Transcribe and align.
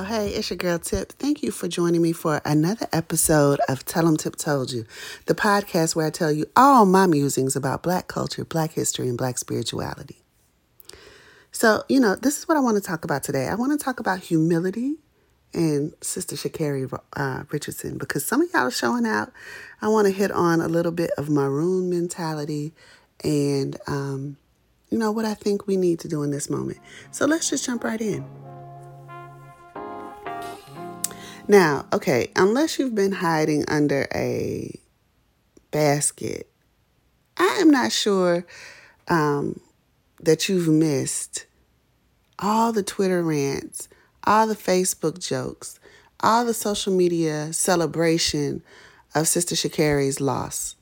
Y'all, 0.00 0.08
hey, 0.08 0.30
it's 0.30 0.48
your 0.48 0.56
girl 0.56 0.78
Tip. 0.78 1.12
Thank 1.12 1.42
you 1.42 1.50
for 1.50 1.68
joining 1.68 2.00
me 2.00 2.12
for 2.12 2.40
another 2.42 2.86
episode 2.90 3.60
of 3.68 3.84
Tell 3.84 4.08
'em 4.08 4.16
Tip 4.16 4.34
Told 4.34 4.72
You, 4.72 4.86
the 5.26 5.34
podcast 5.34 5.94
where 5.94 6.06
I 6.06 6.10
tell 6.10 6.32
you 6.32 6.46
all 6.56 6.86
my 6.86 7.06
musings 7.06 7.54
about 7.54 7.82
black 7.82 8.08
culture, 8.08 8.46
black 8.46 8.72
history, 8.72 9.10
and 9.10 9.18
black 9.18 9.36
spirituality. 9.36 10.22
So, 11.52 11.84
you 11.86 12.00
know, 12.00 12.16
this 12.16 12.38
is 12.38 12.48
what 12.48 12.56
I 12.56 12.60
want 12.60 12.78
to 12.78 12.82
talk 12.82 13.04
about 13.04 13.22
today. 13.22 13.46
I 13.46 13.54
want 13.56 13.78
to 13.78 13.84
talk 13.84 14.00
about 14.00 14.20
humility 14.20 14.94
and 15.52 15.92
Sister 16.00 16.34
Sha'Carri 16.34 16.90
uh, 17.12 17.42
Richardson 17.50 17.98
because 17.98 18.24
some 18.24 18.40
of 18.40 18.48
y'all 18.54 18.68
are 18.68 18.70
showing 18.70 19.04
out. 19.04 19.30
I 19.82 19.88
want 19.88 20.06
to 20.06 20.14
hit 20.14 20.30
on 20.30 20.62
a 20.62 20.68
little 20.68 20.92
bit 20.92 21.10
of 21.18 21.28
maroon 21.28 21.90
mentality 21.90 22.72
and, 23.22 23.76
um, 23.86 24.38
you 24.88 24.96
know, 24.96 25.12
what 25.12 25.26
I 25.26 25.34
think 25.34 25.66
we 25.66 25.76
need 25.76 25.98
to 25.98 26.08
do 26.08 26.22
in 26.22 26.30
this 26.30 26.48
moment. 26.48 26.78
So 27.10 27.26
let's 27.26 27.50
just 27.50 27.66
jump 27.66 27.84
right 27.84 28.00
in. 28.00 28.24
Now, 31.50 31.86
okay, 31.92 32.30
unless 32.36 32.78
you've 32.78 32.94
been 32.94 33.10
hiding 33.10 33.64
under 33.66 34.06
a 34.14 34.78
basket, 35.72 36.48
I 37.36 37.58
am 37.60 37.70
not 37.70 37.90
sure 37.90 38.46
um, 39.08 39.58
that 40.20 40.48
you've 40.48 40.68
missed 40.68 41.46
all 42.38 42.72
the 42.72 42.84
Twitter 42.84 43.20
rants, 43.24 43.88
all 44.22 44.46
the 44.46 44.54
Facebook 44.54 45.18
jokes, 45.18 45.80
all 46.20 46.44
the 46.44 46.54
social 46.54 46.92
media 46.92 47.52
celebration 47.52 48.62
of 49.12 49.26
Sister 49.26 49.56
Sha'Carri's 49.56 50.20
loss. 50.20 50.76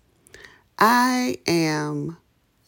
I 0.78 1.38
am 1.46 2.18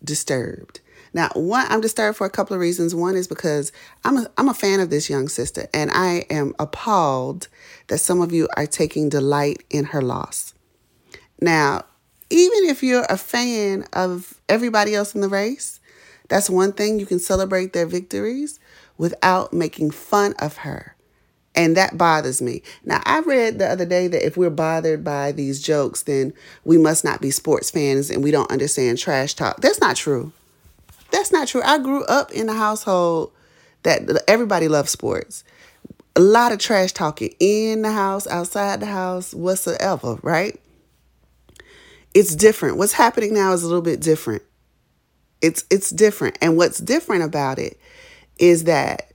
disturbed. 0.02 0.80
Now, 1.12 1.30
one, 1.34 1.66
I'm 1.69 1.80
disturbed 1.80 2.16
for 2.16 2.27
a 2.27 2.30
couple 2.30 2.55
of 2.55 2.61
reasons. 2.61 2.94
One 2.94 3.16
is 3.16 3.27
because 3.27 3.72
I'm 4.05 4.19
a, 4.19 4.30
I'm 4.39 4.48
a 4.48 4.55
fan 4.55 4.80
of 4.80 4.91
this 4.91 5.11
young 5.11 5.28
sister, 5.28 5.67
and 5.75 5.91
I 5.92 6.25
am 6.30 6.55
appalled 6.58 7.48
that 7.89 7.98
some 7.98 8.20
of 8.20 8.33
you 8.33 8.48
are 8.56 8.67
taking 8.67 9.08
delight 9.08 9.62
in 9.70 9.86
her 9.86 10.02
loss. 10.02 10.55
Now, 11.41 11.84
even 12.30 12.69
if 12.69 12.83
you're 12.83 13.06
a 13.08 13.17
fan 13.17 13.84
of 13.92 14.41
everybody 14.48 14.94
else 14.94 15.14
in 15.14 15.20
the 15.20 15.28
race, 15.28 15.80
that's 16.28 16.48
one 16.48 16.72
thing. 16.72 17.00
You 17.00 17.06
can 17.06 17.19
celebrate 17.19 17.72
their 17.72 17.86
victories 17.86 18.61
without 18.97 19.52
making 19.52 19.91
fun 19.91 20.34
of 20.39 20.58
her. 20.58 20.95
And 21.56 21.77
that 21.77 21.98
bothers 21.98 22.41
me. 22.41 22.62
Now, 22.84 23.02
I 23.05 23.20
read 23.20 23.58
the 23.58 23.69
other 23.69 23.84
day 23.84 24.06
that 24.06 24.24
if 24.24 24.36
we're 24.36 24.50
bothered 24.50 25.02
by 25.02 25.33
these 25.33 25.61
jokes, 25.61 26.05
then 26.05 26.33
we 26.64 26.78
must 26.78 27.05
not 27.05 27.20
be 27.20 27.33
sports 27.33 27.70
fans 27.70 28.08
and 28.08 28.22
we 28.22 28.30
don't 28.30 28.50
understand 28.52 28.98
trash 28.98 29.34
talk. 29.34 29.61
That's 29.61 29.80
not 29.80 29.97
true. 29.97 30.33
That's 31.11 31.33
not 31.33 31.48
true. 31.48 31.62
I 31.64 31.78
grew 31.78 32.05
up 32.05 32.30
in 32.33 32.48
a 32.48 32.55
household 32.55 33.33
that 33.83 34.22
everybody 34.28 34.69
loves 34.69 34.91
sports. 34.91 35.44
A 36.17 36.20
lot 36.20 36.52
of 36.52 36.58
trash 36.58 36.92
talking 36.92 37.34
in 37.39 37.83
the 37.83 37.92
house, 37.92 38.27
outside 38.27 38.80
the 38.80 38.86
house, 38.86 39.33
whatsoever, 39.33 40.19
right? 40.22 40.61
It's 42.14 42.34
different. 42.34 42.77
What's 42.77 42.92
happening 42.92 43.33
now 43.33 43.52
is 43.52 43.62
a 43.62 43.67
little 43.67 43.83
bit 43.83 44.01
different. 44.01 44.42
It's 45.40 45.64
it's 45.70 45.90
different. 45.90 46.36
And 46.42 46.57
what's 46.57 46.79
different 46.79 47.24
about 47.24 47.58
it 47.58 47.79
is 48.39 48.64
that 48.64 49.13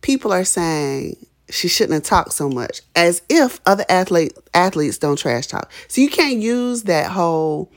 people 0.00 0.32
are 0.32 0.44
saying 0.44 1.26
she 1.50 1.68
shouldn't 1.68 1.94
have 1.94 2.02
talked 2.04 2.32
so 2.32 2.48
much 2.48 2.80
as 2.94 3.22
if 3.28 3.60
other 3.66 3.84
athlete 3.88 4.32
athletes 4.54 4.98
don't 4.98 5.18
trash 5.18 5.48
talk. 5.48 5.70
So 5.88 6.00
you 6.00 6.08
can't 6.08 6.38
use 6.40 6.84
that 6.84 7.10
whole 7.10 7.70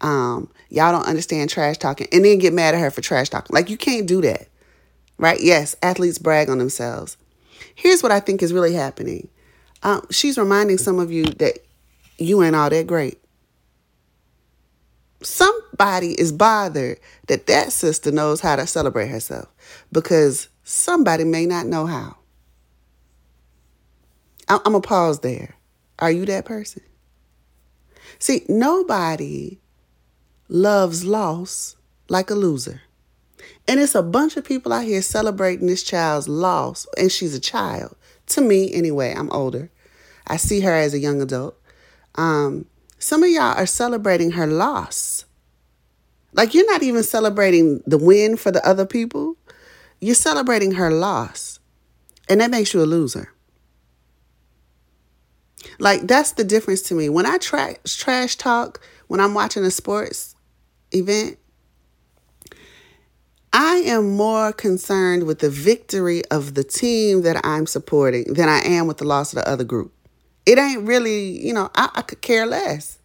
um, 0.00 0.50
y'all 0.72 0.90
don't 0.90 1.06
understand 1.06 1.50
trash 1.50 1.76
talking 1.76 2.08
and 2.12 2.24
then 2.24 2.38
get 2.38 2.54
mad 2.54 2.74
at 2.74 2.80
her 2.80 2.90
for 2.90 3.02
trash 3.02 3.28
talking. 3.28 3.54
Like 3.54 3.68
you 3.68 3.76
can't 3.76 4.06
do 4.06 4.22
that. 4.22 4.48
Right? 5.18 5.38
Yes, 5.40 5.76
athletes 5.82 6.18
brag 6.18 6.48
on 6.48 6.58
themselves. 6.58 7.16
Here's 7.74 8.02
what 8.02 8.10
I 8.10 8.20
think 8.20 8.42
is 8.42 8.52
really 8.52 8.72
happening. 8.72 9.28
Um, 9.82 10.06
she's 10.10 10.38
reminding 10.38 10.78
some 10.78 10.98
of 10.98 11.12
you 11.12 11.24
that 11.24 11.58
you 12.18 12.42
ain't 12.42 12.56
all 12.56 12.70
that 12.70 12.86
great. 12.86 13.18
Somebody 15.22 16.18
is 16.18 16.32
bothered 16.32 16.98
that 17.26 17.46
that 17.46 17.70
sister 17.70 18.10
knows 18.10 18.40
how 18.40 18.56
to 18.56 18.66
celebrate 18.66 19.08
herself 19.08 19.48
because 19.92 20.48
somebody 20.64 21.24
may 21.24 21.46
not 21.46 21.66
know 21.66 21.86
how. 21.86 22.16
I'm 24.48 24.60
going 24.64 24.82
to 24.82 24.88
pause 24.88 25.20
there. 25.20 25.54
Are 25.98 26.10
you 26.10 26.26
that 26.26 26.44
person? 26.44 26.82
See, 28.18 28.44
nobody 28.48 29.61
loves 30.52 31.02
loss 31.02 31.76
like 32.10 32.28
a 32.28 32.34
loser. 32.34 32.82
And 33.66 33.80
it's 33.80 33.94
a 33.94 34.02
bunch 34.02 34.36
of 34.36 34.44
people 34.44 34.72
out 34.72 34.84
here 34.84 35.00
celebrating 35.00 35.66
this 35.66 35.82
child's 35.82 36.28
loss, 36.28 36.86
and 36.98 37.10
she's 37.10 37.34
a 37.34 37.40
child. 37.40 37.96
To 38.26 38.42
me, 38.42 38.72
anyway, 38.72 39.14
I'm 39.16 39.30
older. 39.30 39.70
I 40.26 40.36
see 40.36 40.60
her 40.60 40.72
as 40.72 40.92
a 40.92 40.98
young 40.98 41.22
adult. 41.22 41.58
Um, 42.16 42.66
some 42.98 43.22
of 43.22 43.30
y'all 43.30 43.56
are 43.56 43.66
celebrating 43.66 44.32
her 44.32 44.46
loss. 44.46 45.24
Like 46.34 46.54
you're 46.54 46.70
not 46.70 46.82
even 46.82 47.02
celebrating 47.02 47.82
the 47.86 47.98
win 47.98 48.36
for 48.36 48.50
the 48.50 48.66
other 48.66 48.86
people. 48.86 49.36
You're 50.00 50.14
celebrating 50.14 50.72
her 50.72 50.90
loss. 50.90 51.60
And 52.28 52.40
that 52.40 52.50
makes 52.50 52.74
you 52.74 52.82
a 52.82 52.84
loser. 52.84 53.32
Like 55.78 56.02
that's 56.02 56.32
the 56.32 56.44
difference 56.44 56.82
to 56.82 56.94
me. 56.94 57.08
When 57.08 57.26
I 57.26 57.38
trash 57.38 57.76
trash 57.84 58.36
talk, 58.36 58.80
when 59.08 59.20
I'm 59.20 59.34
watching 59.34 59.64
a 59.64 59.70
sports 59.70 60.31
event, 60.94 61.38
I 63.52 63.76
am 63.84 64.16
more 64.16 64.52
concerned 64.52 65.24
with 65.24 65.40
the 65.40 65.50
victory 65.50 66.22
of 66.30 66.54
the 66.54 66.64
team 66.64 67.22
that 67.22 67.44
I'm 67.44 67.66
supporting 67.66 68.32
than 68.32 68.48
I 68.48 68.60
am 68.60 68.86
with 68.86 68.98
the 68.98 69.04
loss 69.04 69.32
of 69.32 69.44
the 69.44 69.48
other 69.48 69.64
group. 69.64 69.92
It 70.46 70.58
ain't 70.58 70.86
really, 70.86 71.44
you 71.44 71.52
know, 71.52 71.70
I, 71.74 71.90
I 71.94 72.02
could 72.02 72.22
care 72.22 72.46
less 72.46 72.98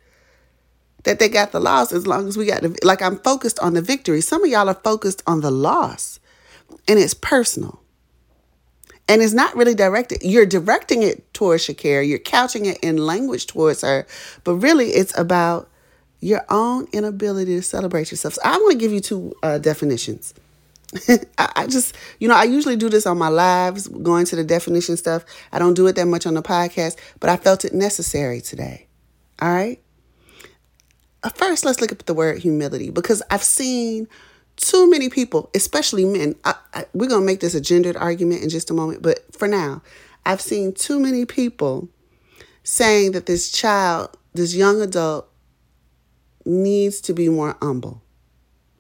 that 1.04 1.20
they 1.20 1.30
got 1.30 1.52
the 1.52 1.60
loss 1.60 1.92
as 1.92 2.08
long 2.08 2.28
as 2.28 2.38
we 2.38 2.46
got 2.46 2.62
the, 2.62 2.78
like 2.84 3.02
I'm 3.02 3.18
focused 3.20 3.60
on 3.60 3.74
the 3.74 3.82
victory. 3.82 4.22
Some 4.22 4.44
of 4.44 4.50
y'all 4.50 4.70
are 4.70 4.74
focused 4.74 5.22
on 5.28 5.42
the 5.42 5.52
loss 5.52 6.20
and 6.88 6.98
it's 6.98 7.14
personal. 7.14 7.82
And 9.10 9.22
it's 9.22 9.34
not 9.34 9.56
really 9.56 9.76
directed. 9.76 10.22
You're 10.22 10.46
directing 10.46 11.02
it 11.02 11.34
towards 11.34 11.66
Sha'Carri. 11.66 12.10
You're 12.10 12.20
couching 12.20 12.66
it 12.66 12.78
in 12.80 12.98
language 12.98 13.48
towards 13.48 13.82
her. 13.82 14.06
But 14.44 14.56
really, 14.56 14.88
it's 14.90 15.18
about 15.18 15.70
your 16.20 16.44
own 16.50 16.88
inability 16.92 17.56
to 17.56 17.62
celebrate 17.62 18.12
yourself. 18.12 18.36
So 18.36 18.42
I 18.44 18.58
want 18.58 18.72
to 18.72 18.78
give 18.78 18.92
you 18.92 19.00
two 19.00 19.34
uh, 19.44 19.58
definitions. 19.60 20.34
I, 21.38 21.68
just, 21.68 21.96
you 22.20 22.28
know, 22.28 22.36
I 22.36 22.44
usually 22.44 22.76
do 22.76 22.90
this 22.90 23.06
on 23.06 23.18
my 23.18 23.28
lives, 23.28 23.88
going 23.88 24.26
to 24.28 24.36
the 24.36 24.44
definition 24.44 24.98
stuff. 24.98 25.26
I 25.52 25.60
don't 25.60 25.74
do 25.74 25.86
it 25.88 25.96
that 25.98 26.06
much 26.06 26.26
on 26.26 26.34
the 26.34 26.42
podcast, 26.42 26.98
but 27.20 27.30
I 27.30 27.38
felt 27.38 27.66
it 27.66 27.74
necessary 27.74 28.42
today. 28.42 28.88
All 29.42 29.50
right. 29.50 29.82
Uh, 31.24 31.30
first, 31.30 31.66
let's 31.66 31.82
look 31.82 31.92
at 31.92 32.00
the 32.00 32.14
word 32.14 32.40
humility 32.40 32.90
because 32.90 33.22
I've 33.30 33.44
seen 33.44 34.08
too 34.56 34.90
many 34.90 35.10
people, 35.10 35.50
especially 35.54 36.06
men. 36.06 36.36
I, 36.46 36.56
I, 36.74 36.86
we're 36.94 37.08
going 37.10 37.22
to 37.22 37.26
make 37.26 37.42
this 37.42 37.54
a 37.54 37.62
gendered 37.62 37.98
argument 37.98 38.44
in 38.44 38.50
just 38.50 38.72
a 38.72 38.74
moment, 38.74 39.02
but 39.02 39.20
for 39.36 39.48
now, 39.48 39.82
I've 40.26 40.42
seen 40.42 40.74
too 40.74 41.00
many 41.00 41.26
people 41.26 41.90
saying 42.64 43.12
that 43.12 43.26
this 43.26 43.52
child, 43.52 44.18
this 44.34 44.56
young 44.56 44.82
adult, 44.82 45.30
needs 46.48 47.02
to 47.02 47.14
be 47.14 47.30
more 47.30 47.58
humble. 47.62 48.02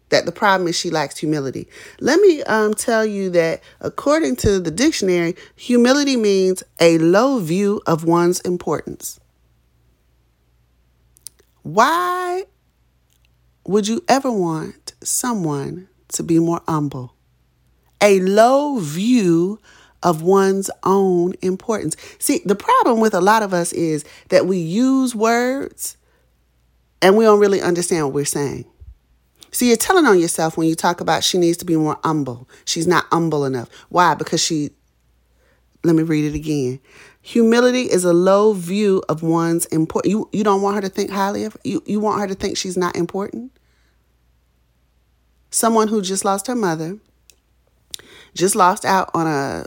That 0.10 0.26
the 0.26 0.32
problem 0.32 0.70
is 0.70 0.78
she 0.78 0.90
lacks 0.90 1.18
humility. 1.18 1.68
Let 2.00 2.22
me 2.22 2.42
um, 2.44 2.74
tell 2.74 3.06
you 3.06 3.30
that 3.32 3.62
according 3.82 4.38
to 4.38 4.60
the 4.60 4.72
dictionary, 4.72 5.36
humility 5.56 6.16
means 6.16 6.64
a 6.80 6.98
low 6.98 7.40
view 7.40 7.82
of 7.86 8.06
one's 8.06 8.40
importance. 8.42 9.20
Why 11.64 12.46
would 13.66 13.90
you 13.90 14.02
ever 14.08 14.32
want 14.32 14.94
someone 15.04 15.90
to 16.14 16.24
be 16.24 16.40
more 16.40 16.62
humble? 16.66 17.14
A 18.00 18.22
low 18.22 18.80
view 18.80 19.60
of 20.02 20.22
one's 20.22 20.70
own 20.84 21.34
importance. 21.42 21.98
See, 22.20 22.42
the 22.46 22.56
problem 22.56 23.02
with 23.02 23.14
a 23.14 23.20
lot 23.20 23.44
of 23.44 23.54
us 23.54 23.74
is 23.74 24.06
that 24.30 24.46
we 24.46 24.58
use 24.58 25.14
words 25.14 25.98
and 27.02 27.16
we 27.16 27.24
don't 27.24 27.40
really 27.40 27.62
understand 27.62 28.06
what 28.06 28.14
we're 28.14 28.26
saying. 28.26 28.66
So 29.52 29.66
you're 29.66 29.78
telling 29.78 30.06
on 30.06 30.20
yourself 30.20 30.58
when 30.58 30.68
you 30.68 30.76
talk 30.76 31.02
about 31.02 31.24
she 31.24 31.38
needs 31.38 31.58
to 31.58 31.66
be 31.66 31.76
more 31.76 31.98
humble. 32.04 32.48
She's 32.66 32.88
not 32.88 33.06
humble 33.12 33.46
enough. 33.46 33.70
Why? 33.90 34.14
Because 34.16 34.44
she 34.44 34.72
Let 35.84 35.96
me 35.96 36.04
read 36.04 36.26
it 36.26 36.36
again. 36.36 36.80
Humility 37.22 37.84
is 37.84 38.04
a 38.04 38.14
low 38.14 38.54
view 38.54 39.04
of 39.10 39.24
one's 39.24 39.66
important. 39.68 40.12
You 40.12 40.30
you 40.32 40.44
don't 40.44 40.62
want 40.62 40.76
her 40.76 40.82
to 40.82 40.90
think 40.90 41.12
highly 41.12 41.44
of 41.46 41.58
you. 41.64 41.82
You 41.86 42.00
want 42.00 42.22
her 42.22 42.28
to 42.28 42.36
think 42.36 42.58
she's 42.58 42.78
not 42.78 42.96
important. 42.96 43.52
Someone 45.50 45.88
who 45.88 46.02
just 46.02 46.26
lost 46.26 46.48
her 46.48 46.56
mother, 46.56 46.98
just 48.34 48.56
lost 48.56 48.86
out 48.86 49.10
on 49.14 49.28
a 49.28 49.66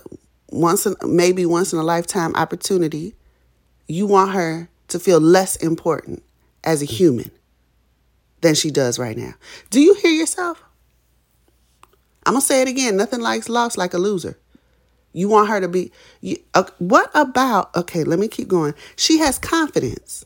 once 0.50 0.87
in, 0.87 0.94
maybe 1.03 1.47
once 1.47 1.73
in 1.73 1.79
a 1.79 1.82
lifetime 1.82 2.35
opportunity. 2.35 3.15
You 3.88 4.06
want 4.06 4.32
her 4.32 4.69
to 4.88 4.99
feel 4.99 5.21
less 5.21 5.56
important 5.56 6.23
as 6.65 6.83
a 6.83 6.87
human 6.87 7.31
than 8.41 8.55
she 8.55 8.71
does 8.71 8.99
right 8.99 9.17
now. 9.17 9.35
Do 9.71 9.81
you 9.81 9.95
hear 9.95 10.12
yourself? 10.12 10.62
I'm 12.27 12.35
gonna 12.35 12.43
say 12.43 12.62
it 12.62 12.69
again. 12.69 12.97
Nothing 12.97 13.21
likes 13.21 13.49
lost 13.49 13.79
like 13.79 13.95
a 13.95 13.99
loser. 13.99 14.39
You 15.12 15.29
want 15.29 15.49
her 15.49 15.61
to 15.61 15.69
be. 15.69 15.91
You, 16.21 16.37
uh, 16.55 16.65
what 16.79 17.11
about? 17.15 17.75
Okay, 17.75 18.05
let 18.05 18.19
me 18.19 18.29
keep 18.29 18.49
going. 18.49 18.75
She 18.97 19.19
has 19.19 19.39
confidence, 19.39 20.25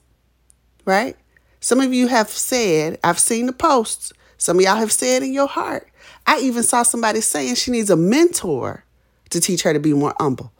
right? 0.84 1.16
Some 1.60 1.80
of 1.80 1.92
you 1.94 2.08
have 2.08 2.28
said. 2.28 2.98
I've 3.02 3.18
seen 3.18 3.46
the 3.46 3.52
posts. 3.52 4.12
Some 4.36 4.58
of 4.58 4.64
y'all 4.64 4.76
have 4.76 4.92
said 4.92 5.22
in 5.22 5.32
your 5.32 5.48
heart. 5.48 5.88
I 6.26 6.40
even 6.40 6.62
saw 6.62 6.82
somebody 6.82 7.20
saying 7.20 7.54
she 7.54 7.70
needs 7.70 7.90
a 7.90 7.96
mentor 7.96 8.84
to 9.30 9.40
teach 9.40 9.62
her 9.62 9.72
to 9.72 9.80
be 9.80 9.94
more 9.94 10.14
humble. 10.20 10.52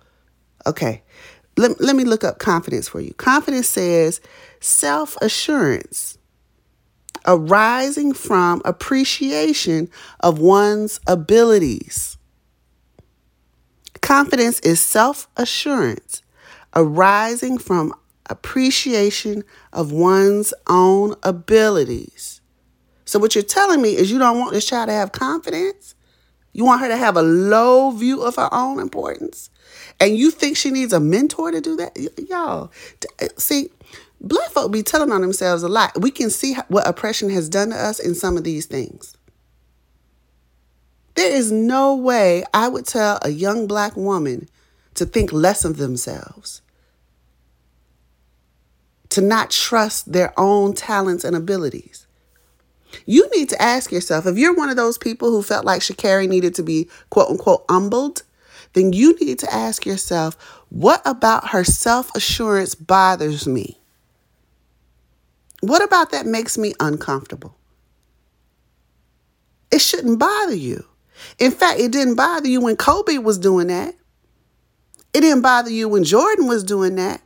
Okay, 0.67 1.03
let, 1.56 1.81
let 1.81 1.97
me 1.97 2.05
look 2.05 2.25
up 2.25 2.39
confidence 2.39 2.89
for 2.89 3.01
you. 3.01 3.15
Confidence 3.15 3.69
says 3.69 4.21
self 4.61 5.17
assurance 5.21 6.19
arising 7.27 8.12
from 8.12 8.61
appreciation 8.65 9.89
of 10.21 10.39
one's 10.39 11.01
abilities. 11.06 12.19
Confidence 14.01 14.61
is 14.61 14.81
self 14.81 15.29
assurance 15.37 16.23
arising 16.75 17.59
from 17.59 17.95
appreciation 18.29 19.45
of 19.73 19.93
one's 19.93 20.53
own 20.69 21.15
abilities. 21.23 22.41
So, 23.05 23.19
what 23.19 23.35
you're 23.35 23.45
telling 23.45 23.81
me 23.81 23.97
is 23.97 24.11
you 24.11 24.19
don't 24.19 24.39
want 24.39 24.53
this 24.53 24.67
child 24.67 24.89
to 24.89 24.95
have 24.95 25.12
confidence? 25.12 25.95
You 26.53 26.65
want 26.65 26.81
her 26.81 26.89
to 26.89 26.97
have 26.97 27.17
a 27.17 27.23
low 27.23 27.91
view 27.91 28.23
of 28.23 28.37
her 28.37 28.49
own 28.53 28.79
importance? 28.79 29.51
And 30.00 30.17
you 30.17 30.31
think 30.31 30.56
she 30.56 30.70
needs 30.70 30.93
a 30.93 31.00
mentor 31.00 31.50
to 31.50 31.61
do 31.61 31.76
that? 31.76 31.96
Y'all, 32.29 32.70
eh, 33.20 33.29
see, 33.37 33.70
black 34.20 34.50
folk 34.50 34.73
be 34.73 34.82
telling 34.82 35.12
on 35.12 35.20
themselves 35.20 35.62
a 35.62 35.69
lot. 35.69 36.00
We 36.00 36.11
can 36.11 36.31
see 36.31 36.55
what 36.69 36.87
oppression 36.87 37.31
has 37.31 37.49
done 37.49 37.70
to 37.70 37.76
us 37.76 37.99
in 37.99 38.14
some 38.14 38.37
of 38.37 38.44
these 38.44 38.67
things. 38.67 39.17
There 41.14 41.32
is 41.32 41.52
no 41.52 41.94
way 41.94 42.44
I 42.52 42.69
would 42.69 42.87
tell 42.87 43.19
a 43.23 43.31
young 43.31 43.67
black 43.67 43.96
woman 43.96 44.49
to 44.94 45.06
think 45.06 45.32
less 45.32 45.64
of 45.64 45.76
themselves, 45.76 46.61
to 49.11 49.20
not 49.20 49.50
trust 49.50 50.12
their 50.12 50.32
own 50.37 50.73
talents 50.75 51.25
and 51.25 51.37
abilities. 51.37 52.06
You 53.06 53.29
need 53.35 53.49
to 53.50 53.62
ask 53.62 53.91
yourself 53.93 54.26
if 54.26 54.38
you're 54.38 54.55
one 54.55 54.70
of 54.70 54.76
those 54.76 54.99
people 54.99 55.31
who 55.31 55.43
felt 55.43 55.64
like 55.64 55.82
Sha'Carri 55.82 56.29
needed 56.29 56.55
to 56.56 56.62
be 56.62 56.88
quote 57.11 57.29
unquote 57.29 57.64
humbled, 57.69 58.23
then 58.75 58.93
you 58.93 59.17
need 59.19 59.38
to 59.41 59.53
ask 59.53 59.87
yourself, 59.87 60.37
what 60.69 61.00
about 61.05 61.49
her 61.49 61.65
self 61.65 62.15
assurance 62.15 62.75
bothers 62.75 63.47
me? 63.47 63.79
What 65.61 65.82
about 65.82 66.11
that 66.12 66.26
makes 66.26 66.59
me 66.59 66.75
uncomfortable? 66.79 67.56
It 69.71 69.81
shouldn't 69.81 70.19
bother 70.19 70.55
you. 70.55 70.85
In 71.38 71.50
fact, 71.50 71.81
it 71.81 71.91
didn't 71.91 72.17
bother 72.17 72.49
you 72.49 72.61
when 72.61 72.76
Kobe 72.76 73.19
was 73.19 73.38
doing 73.38 73.69
that. 73.69 73.94
It 75.12 75.20
didn't 75.20 75.43
bother 75.43 75.70
you 75.70 75.88
when 75.88 76.05
Jordan 76.05 76.49
was 76.49 76.65
doing 76.65 76.97
that. 76.97 77.23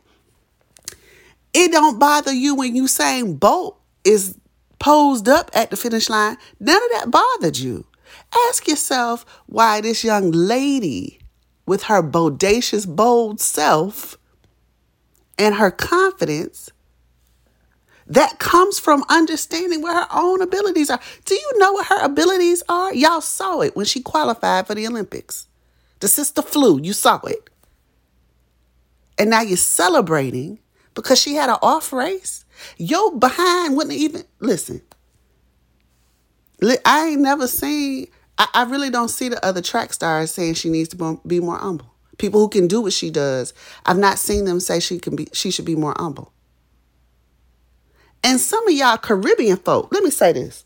It 1.53 1.71
don't 1.71 1.99
bother 1.99 2.31
you 2.31 2.55
when 2.55 2.75
Usain 2.75 3.39
Bolt 3.39 3.79
is 4.03 4.37
posed 4.79 5.27
up 5.27 5.51
at 5.53 5.71
the 5.71 5.75
finish 5.75 6.09
line. 6.09 6.37
None 6.59 6.81
of 6.81 6.89
that 6.91 7.11
bothered 7.11 7.57
you. 7.57 7.85
Ask 8.47 8.67
yourself 8.67 9.25
why 9.47 9.81
this 9.81 10.03
young 10.03 10.31
lady, 10.31 11.18
with 11.69 11.83
her 11.83 12.01
bodacious, 12.01 12.87
bold 12.87 13.39
self 13.39 14.17
and 15.37 15.55
her 15.55 15.71
confidence, 15.71 16.71
that 18.07 18.39
comes 18.39 18.79
from 18.79 19.03
understanding 19.07 19.83
what 19.83 19.95
her 19.95 20.07
own 20.11 20.41
abilities 20.41 20.89
are. 20.89 20.99
Do 21.25 21.35
you 21.35 21.51
know 21.57 21.73
what 21.73 21.85
her 21.85 22.03
abilities 22.03 22.63
are? 22.67 22.91
Y'all 22.93 23.21
saw 23.21 23.61
it 23.61 23.75
when 23.75 23.85
she 23.85 24.01
qualified 24.01 24.65
for 24.65 24.73
the 24.73 24.87
Olympics. 24.87 25.47
The 25.99 26.07
sister 26.07 26.41
flew, 26.41 26.81
you 26.81 26.91
saw 26.91 27.19
it. 27.19 27.51
And 29.19 29.29
now 29.29 29.41
you're 29.41 29.57
celebrating 29.57 30.57
because 30.95 31.21
she 31.21 31.35
had 31.35 31.51
an 31.51 31.57
off 31.61 31.93
race. 31.93 32.45
Your 32.77 33.15
behind 33.15 33.77
wouldn't 33.77 33.95
even 33.95 34.23
listen. 34.39 34.81
I 36.83 37.09
ain't 37.09 37.21
never 37.21 37.47
seen, 37.47 38.07
I, 38.39 38.47
I 38.53 38.63
really 38.63 38.89
don't 38.89 39.09
see 39.09 39.29
the 39.29 39.45
other 39.45 39.61
track 39.61 39.93
stars 39.93 40.31
saying 40.31 40.55
she 40.55 40.69
needs 40.69 40.89
to 40.89 41.21
be 41.27 41.39
more 41.39 41.57
humble. 41.57 41.93
People 42.17 42.39
who 42.39 42.49
can 42.49 42.67
do 42.67 42.81
what 42.81 42.93
she 42.93 43.11
does, 43.11 43.53
I've 43.85 43.97
not 43.97 44.17
seen 44.17 44.45
them 44.45 44.59
say 44.59 44.79
she 44.79 44.97
can 44.97 45.15
be 45.15 45.27
she 45.33 45.51
should 45.51 45.65
be 45.65 45.75
more 45.75 45.93
humble. 45.97 46.33
And 48.23 48.39
some 48.39 48.67
of 48.67 48.73
y'all 48.73 48.97
Caribbean 48.97 49.57
folk, 49.57 49.93
let 49.93 50.03
me 50.03 50.09
say 50.09 50.33
this. 50.33 50.65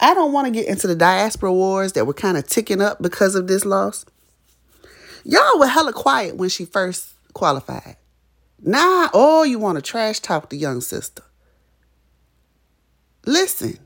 I 0.00 0.14
don't 0.14 0.32
want 0.32 0.46
to 0.46 0.50
get 0.50 0.66
into 0.66 0.86
the 0.86 0.94
diaspora 0.94 1.52
wars 1.52 1.92
that 1.92 2.06
were 2.06 2.14
kind 2.14 2.38
of 2.38 2.46
ticking 2.46 2.80
up 2.80 3.02
because 3.02 3.34
of 3.34 3.48
this 3.48 3.66
loss. 3.66 4.06
Y'all 5.24 5.58
were 5.58 5.66
hella 5.66 5.92
quiet 5.92 6.36
when 6.36 6.48
she 6.48 6.64
first 6.64 7.10
qualified. 7.34 7.96
Now, 8.62 9.10
oh, 9.12 9.42
you 9.42 9.58
want 9.58 9.76
to 9.76 9.82
trash 9.82 10.20
talk 10.20 10.48
the 10.48 10.56
young 10.56 10.80
sister. 10.80 11.22
Listen, 13.26 13.78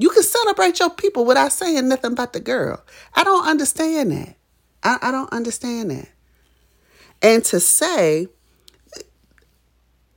you 0.00 0.08
can 0.08 0.22
celebrate 0.22 0.78
your 0.78 0.88
people 0.88 1.26
without 1.26 1.52
saying 1.52 1.86
nothing 1.86 2.12
about 2.12 2.32
the 2.32 2.40
girl. 2.40 2.82
I 3.14 3.22
don't 3.22 3.46
understand 3.46 4.10
that. 4.12 4.34
I, 4.82 4.98
I 5.02 5.10
don't 5.10 5.30
understand 5.30 5.90
that. 5.90 6.08
And 7.20 7.44
to 7.44 7.60
say 7.60 8.28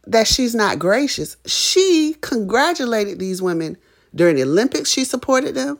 that 0.07 0.25
she's 0.25 0.55
not 0.55 0.79
gracious. 0.79 1.35
She 1.45 2.15
congratulated 2.21 3.19
these 3.19 3.41
women 3.41 3.75
during 4.15 4.37
the 4.37 4.43
Olympics. 4.43 4.89
She 4.89 5.03
supported 5.03 5.53
them. 5.53 5.79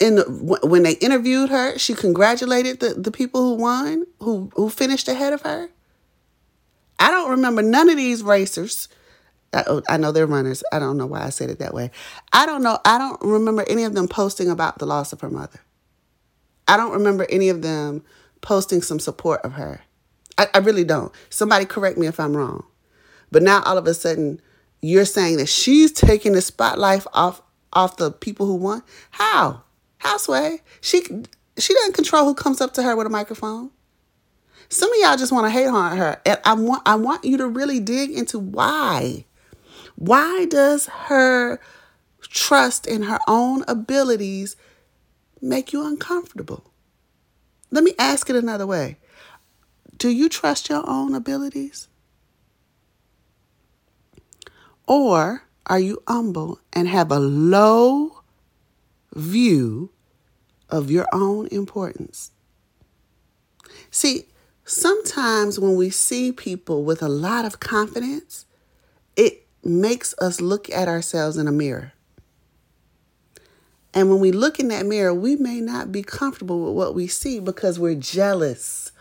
In 0.00 0.14
the, 0.14 0.58
when 0.62 0.84
they 0.84 0.92
interviewed 0.92 1.50
her, 1.50 1.76
she 1.76 1.92
congratulated 1.92 2.80
the, 2.80 2.94
the 2.94 3.10
people 3.10 3.42
who 3.42 3.62
won, 3.62 4.06
who 4.20 4.50
who 4.54 4.70
finished 4.70 5.08
ahead 5.08 5.34
of 5.34 5.42
her. 5.42 5.68
I 6.98 7.10
don't 7.10 7.30
remember 7.30 7.60
none 7.60 7.90
of 7.90 7.96
these 7.96 8.22
racers. 8.22 8.88
I, 9.52 9.64
oh, 9.66 9.82
I 9.88 9.96
know 9.96 10.12
they're 10.12 10.26
runners. 10.26 10.62
I 10.72 10.78
don't 10.78 10.96
know 10.96 11.06
why 11.06 11.22
I 11.22 11.30
said 11.30 11.50
it 11.50 11.58
that 11.60 11.74
way. 11.74 11.90
I 12.32 12.46
don't 12.46 12.62
know. 12.62 12.78
I 12.84 12.98
don't 12.98 13.20
remember 13.22 13.64
any 13.68 13.84
of 13.84 13.94
them 13.94 14.08
posting 14.08 14.50
about 14.50 14.78
the 14.78 14.86
loss 14.86 15.12
of 15.12 15.20
her 15.22 15.30
mother. 15.30 15.60
I 16.66 16.76
don't 16.76 16.92
remember 16.92 17.26
any 17.30 17.48
of 17.48 17.62
them 17.62 18.04
posting 18.42 18.82
some 18.82 19.00
support 19.00 19.40
of 19.42 19.52
her. 19.54 19.80
I, 20.36 20.48
I 20.54 20.58
really 20.58 20.84
don't. 20.84 21.12
Somebody 21.30 21.64
correct 21.64 21.96
me 21.98 22.06
if 22.06 22.20
I'm 22.20 22.36
wrong. 22.36 22.64
But 23.30 23.42
now 23.42 23.62
all 23.64 23.78
of 23.78 23.86
a 23.86 23.94
sudden, 23.94 24.40
you're 24.80 25.04
saying 25.04 25.38
that 25.38 25.48
she's 25.48 25.92
taking 25.92 26.32
the 26.32 26.42
spotlight 26.42 27.06
off 27.12 27.42
off 27.72 27.96
the 27.96 28.10
people 28.10 28.46
who 28.46 28.54
won. 28.54 28.82
How? 29.10 29.62
How 29.98 30.16
Sway? 30.16 30.60
She 30.80 31.02
she 31.58 31.74
doesn't 31.74 31.94
control 31.94 32.24
who 32.24 32.34
comes 32.34 32.60
up 32.60 32.72
to 32.74 32.82
her 32.82 32.96
with 32.96 33.06
a 33.06 33.10
microphone. 33.10 33.70
Some 34.70 34.92
of 34.92 34.98
y'all 35.00 35.16
just 35.16 35.32
want 35.32 35.46
to 35.46 35.50
hate 35.50 35.66
on 35.66 35.96
her, 35.96 36.20
and 36.24 36.38
I 36.44 36.54
want 36.54 36.82
I 36.86 36.94
want 36.94 37.24
you 37.24 37.38
to 37.38 37.48
really 37.48 37.80
dig 37.80 38.10
into 38.10 38.38
why. 38.38 39.24
Why 39.98 40.44
does 40.44 40.86
her 40.86 41.58
trust 42.22 42.86
in 42.86 43.02
her 43.02 43.18
own 43.26 43.64
abilities 43.66 44.54
make 45.42 45.72
you 45.72 45.84
uncomfortable? 45.84 46.72
Let 47.72 47.82
me 47.82 47.94
ask 47.98 48.30
it 48.30 48.36
another 48.36 48.64
way. 48.64 48.98
Do 49.96 50.08
you 50.08 50.28
trust 50.28 50.68
your 50.68 50.88
own 50.88 51.16
abilities? 51.16 51.88
Or 54.86 55.42
are 55.66 55.80
you 55.80 56.00
humble 56.06 56.60
and 56.72 56.86
have 56.86 57.10
a 57.10 57.18
low 57.18 58.22
view 59.14 59.90
of 60.68 60.92
your 60.92 61.08
own 61.12 61.48
importance? 61.48 62.30
See, 63.90 64.26
sometimes 64.64 65.58
when 65.58 65.74
we 65.74 65.90
see 65.90 66.30
people 66.30 66.84
with 66.84 67.02
a 67.02 67.08
lot 67.08 67.44
of 67.44 67.58
confidence, 67.58 68.46
it 69.16 69.47
makes 69.68 70.14
us 70.18 70.40
look 70.40 70.70
at 70.70 70.88
ourselves 70.88 71.36
in 71.36 71.48
a 71.48 71.52
mirror. 71.52 71.92
And 73.94 74.10
when 74.10 74.20
we 74.20 74.32
look 74.32 74.60
in 74.60 74.68
that 74.68 74.86
mirror, 74.86 75.14
we 75.14 75.36
may 75.36 75.60
not 75.60 75.90
be 75.90 76.02
comfortable 76.02 76.64
with 76.64 76.74
what 76.74 76.94
we 76.94 77.06
see 77.06 77.40
because 77.40 77.78
we're 77.78 77.94
jealous 77.94 78.92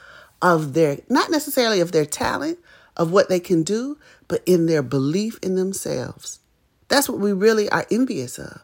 of 0.41 0.73
their, 0.73 0.99
not 1.09 1.29
necessarily 1.29 1.79
of 1.81 1.91
their 1.91 2.05
talent, 2.05 2.59
of 2.95 3.11
what 3.11 3.29
they 3.29 3.39
can 3.39 3.63
do, 3.63 3.97
but 4.27 4.41
in 4.45 4.65
their 4.65 4.81
belief 4.81 5.37
in 5.41 5.55
themselves. 5.55 6.39
That's 6.87 7.09
what 7.09 7.19
we 7.19 7.33
really 7.33 7.69
are 7.69 7.85
envious 7.91 8.39
of. 8.39 8.61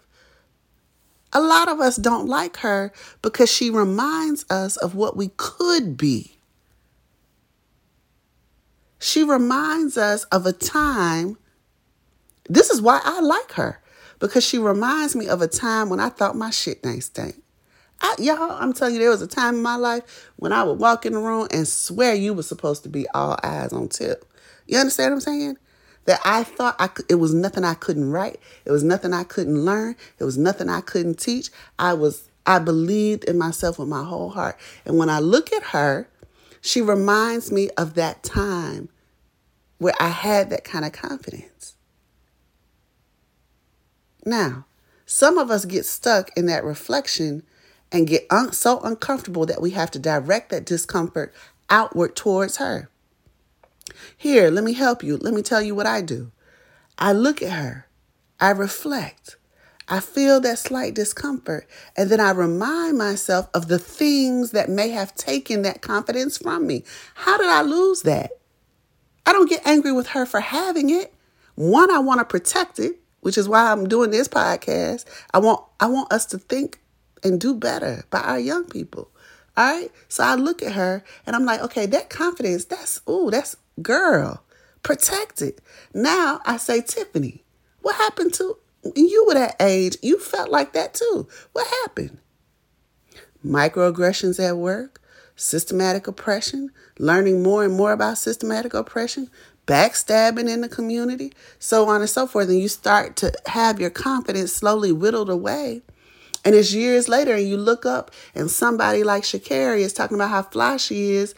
A 1.33 1.41
lot 1.41 1.67
of 1.67 1.79
us 1.79 1.95
don't 1.95 2.27
like 2.27 2.57
her 2.57 2.93
because 3.21 3.51
she 3.51 3.69
reminds 3.69 4.45
us 4.49 4.77
of 4.77 4.95
what 4.95 5.17
we 5.17 5.31
could 5.35 5.97
be. 5.97 6.37
She 8.99 9.23
reminds 9.23 9.97
us 9.97 10.23
of 10.25 10.45
a 10.45 10.53
time. 10.53 11.37
This 12.49 12.69
is 12.69 12.81
why 12.81 13.01
I 13.03 13.21
like 13.21 13.53
her 13.53 13.79
because 14.19 14.45
she 14.45 14.57
reminds 14.57 15.15
me 15.15 15.27
of 15.27 15.41
a 15.41 15.47
time 15.47 15.89
when 15.89 15.99
I 15.99 16.09
thought 16.09 16.35
my 16.35 16.49
shit 16.49 16.79
ain't 16.85 17.03
stink. 17.03 17.41
I, 18.01 18.15
y'all, 18.19 18.51
I'm 18.51 18.73
telling 18.73 18.95
you, 18.95 18.99
there 18.99 19.09
was 19.09 19.21
a 19.21 19.27
time 19.27 19.55
in 19.55 19.61
my 19.61 19.75
life 19.75 20.29
when 20.35 20.51
I 20.51 20.63
would 20.63 20.79
walk 20.79 21.05
in 21.05 21.13
the 21.13 21.19
room 21.19 21.47
and 21.51 21.67
swear 21.67 22.13
you 22.13 22.33
were 22.33 22.43
supposed 22.43 22.83
to 22.83 22.89
be 22.89 23.07
all 23.09 23.39
eyes 23.43 23.71
on 23.71 23.87
tip. 23.87 24.25
You 24.67 24.77
understand 24.77 25.11
what 25.11 25.15
I'm 25.15 25.21
saying? 25.21 25.57
That 26.05 26.19
I 26.25 26.43
thought 26.43 26.75
I 26.79 26.87
could, 26.87 27.05
it 27.09 27.15
was 27.15 27.33
nothing 27.33 27.63
I 27.63 27.75
couldn't 27.75 28.11
write. 28.11 28.39
It 28.65 28.71
was 28.71 28.83
nothing 28.83 29.13
I 29.13 29.23
couldn't 29.23 29.63
learn. 29.63 29.95
It 30.19 30.25
was 30.25 30.37
nothing 30.37 30.69
I 30.69 30.81
couldn't 30.81 31.17
teach. 31.17 31.49
I 31.79 31.93
was 31.93 32.29
I 32.45 32.59
believed 32.59 33.23
in 33.23 33.37
myself 33.37 33.79
with 33.79 33.87
my 33.87 34.03
whole 34.03 34.29
heart. 34.29 34.57
And 34.85 34.97
when 34.97 35.09
I 35.09 35.19
look 35.19 35.53
at 35.53 35.63
her, 35.63 36.09
she 36.59 36.81
reminds 36.81 37.51
me 37.51 37.69
of 37.77 37.93
that 37.95 38.23
time 38.23 38.89
where 39.77 39.93
I 39.99 40.09
had 40.09 40.49
that 40.49 40.63
kind 40.63 40.83
of 40.83 40.91
confidence. 40.91 41.72
Now, 44.25 44.65
some 45.05 45.37
of 45.37 45.51
us 45.51 45.65
get 45.65 45.85
stuck 45.85 46.31
in 46.37 46.45
that 46.47 46.63
reflection 46.63 47.43
and 47.91 48.07
get 48.07 48.25
un- 48.29 48.53
so 48.53 48.79
uncomfortable 48.81 49.45
that 49.45 49.61
we 49.61 49.71
have 49.71 49.91
to 49.91 49.99
direct 49.99 50.49
that 50.49 50.65
discomfort 50.65 51.33
outward 51.69 52.15
towards 52.15 52.57
her. 52.57 52.89
Here, 54.17 54.49
let 54.49 54.63
me 54.63 54.73
help 54.73 55.03
you. 55.03 55.17
Let 55.17 55.33
me 55.33 55.41
tell 55.41 55.61
you 55.61 55.75
what 55.75 55.85
I 55.85 56.01
do. 56.01 56.31
I 56.97 57.11
look 57.11 57.41
at 57.41 57.51
her, 57.51 57.87
I 58.39 58.51
reflect, 58.51 59.35
I 59.89 59.99
feel 59.99 60.39
that 60.41 60.59
slight 60.59 60.93
discomfort, 60.93 61.67
and 61.97 62.09
then 62.09 62.19
I 62.19 62.31
remind 62.31 62.97
myself 62.97 63.49
of 63.53 63.67
the 63.67 63.79
things 63.79 64.51
that 64.51 64.69
may 64.69 64.89
have 64.89 65.15
taken 65.15 65.63
that 65.63 65.81
confidence 65.81 66.37
from 66.37 66.65
me. 66.67 66.83
How 67.15 67.37
did 67.37 67.47
I 67.47 67.61
lose 67.61 68.03
that? 68.03 68.31
I 69.25 69.33
don't 69.33 69.49
get 69.49 69.65
angry 69.65 69.91
with 69.91 70.07
her 70.09 70.25
for 70.25 70.39
having 70.39 70.89
it. 70.89 71.13
One, 71.55 71.91
I 71.91 71.99
want 71.99 72.19
to 72.19 72.25
protect 72.25 72.79
it, 72.79 72.99
which 73.23 73.37
is 73.37 73.49
why 73.49 73.71
I'm 73.71 73.87
doing 73.87 74.11
this 74.11 74.27
podcast. 74.27 75.05
I 75.33 75.39
want 75.39 75.63
I 75.79 75.87
want 75.87 76.11
us 76.13 76.25
to 76.27 76.37
think 76.37 76.79
and 77.23 77.39
do 77.39 77.55
better 77.55 78.05
by 78.09 78.19
our 78.19 78.39
young 78.39 78.65
people. 78.65 79.09
All 79.55 79.65
right. 79.65 79.91
So 80.07 80.23
I 80.23 80.35
look 80.35 80.61
at 80.61 80.73
her 80.73 81.03
and 81.25 81.35
I'm 81.35 81.45
like, 81.45 81.61
okay, 81.61 81.85
that 81.87 82.09
confidence, 82.09 82.65
that's, 82.65 83.01
ooh, 83.07 83.29
that's 83.29 83.55
girl, 83.81 84.43
protect 84.81 85.41
it. 85.41 85.61
Now 85.93 86.41
I 86.45 86.57
say, 86.57 86.81
Tiffany, 86.81 87.43
what 87.81 87.95
happened 87.95 88.33
to 88.35 88.57
you 88.95 89.25
were 89.27 89.35
that 89.35 89.55
age? 89.61 89.97
You 90.01 90.19
felt 90.19 90.49
like 90.49 90.73
that 90.73 90.93
too. 90.93 91.27
What 91.53 91.67
happened? 91.83 92.17
Microaggressions 93.45 94.43
at 94.45 94.57
work, 94.57 95.01
systematic 95.35 96.07
oppression, 96.07 96.71
learning 96.99 97.43
more 97.43 97.63
and 97.63 97.73
more 97.73 97.91
about 97.93 98.17
systematic 98.17 98.73
oppression, 98.73 99.29
backstabbing 99.65 100.49
in 100.49 100.61
the 100.61 100.69
community, 100.69 101.33
so 101.59 101.87
on 101.87 102.01
and 102.01 102.09
so 102.09 102.27
forth. 102.27 102.49
And 102.49 102.59
you 102.59 102.67
start 102.67 103.15
to 103.17 103.33
have 103.47 103.79
your 103.79 103.89
confidence 103.89 104.53
slowly 104.53 104.91
whittled 104.91 105.29
away 105.29 105.81
and 106.45 106.55
it's 106.55 106.73
years 106.73 107.07
later, 107.07 107.35
and 107.35 107.47
you 107.47 107.57
look 107.57 107.85
up, 107.85 108.11
and 108.35 108.51
somebody 108.51 109.03
like 109.03 109.23
Sha'Carri 109.23 109.79
is 109.79 109.93
talking 109.93 110.15
about 110.15 110.29
how 110.29 110.43
fly 110.43 110.77
she 110.77 111.11
is, 111.11 111.33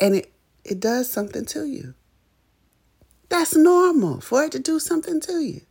and 0.00 0.14
it, 0.16 0.32
it 0.64 0.80
does 0.80 1.10
something 1.10 1.44
to 1.46 1.66
you. 1.66 1.94
That's 3.28 3.54
normal 3.54 4.20
for 4.20 4.44
it 4.44 4.52
to 4.52 4.58
do 4.58 4.78
something 4.78 5.20
to 5.22 5.40
you. 5.40 5.62